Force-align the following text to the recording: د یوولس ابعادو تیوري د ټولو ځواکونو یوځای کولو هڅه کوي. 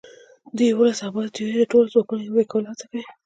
د 0.55 0.57
یوولس 0.69 0.99
ابعادو 1.07 1.33
تیوري 1.35 1.55
د 1.59 1.63
ټولو 1.71 1.91
ځواکونو 1.93 2.21
یوځای 2.25 2.45
کولو 2.51 2.69
هڅه 2.71 2.85
کوي. 2.89 3.03